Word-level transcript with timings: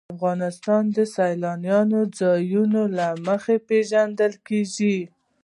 افغانستان 0.15 0.83
د 0.95 0.97
سیلانی 1.15 1.71
ځایونه 2.19 2.81
له 2.97 3.07
مخې 3.27 3.55
پېژندل 3.67 4.33
کېږي. 4.47 4.97